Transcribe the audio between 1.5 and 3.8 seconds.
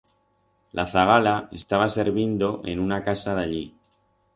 estaba servindo en una casa d'allí.